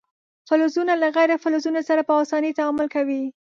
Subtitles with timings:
[0.47, 3.23] فلزونه له غیر فلزونو سره په اسانۍ تعامل کوي.